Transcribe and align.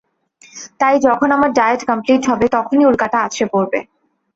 তাই 0.79 0.95
যখন 1.07 1.29
আমার 1.31 1.49
ডায়েট 1.53 1.81
কমপ্লিট 1.89 2.21
হবে 2.29 2.45
তখনই 2.55 2.87
উল্কাটা 2.89 3.17
আছড়ে 3.25 3.45
পড়বে! 3.53 3.79